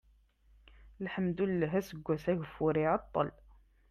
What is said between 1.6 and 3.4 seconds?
aseggas-a ageffur iɛeṭṭel